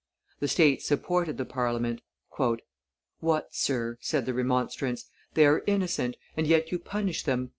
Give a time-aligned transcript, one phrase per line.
[0.39, 2.01] The states supported the Parliament.
[3.19, 3.49] "What!
[3.53, 7.49] sir," said the remonstrance; "they are innocent, and yet you punish them!